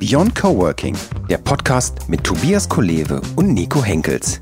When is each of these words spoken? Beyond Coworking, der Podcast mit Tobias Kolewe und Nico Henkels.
Beyond 0.00 0.34
Coworking, 0.34 0.96
der 1.28 1.36
Podcast 1.36 2.08
mit 2.08 2.24
Tobias 2.24 2.66
Kolewe 2.66 3.20
und 3.36 3.52
Nico 3.52 3.84
Henkels. 3.84 4.40